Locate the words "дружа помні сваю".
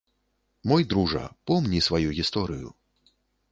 0.93-2.17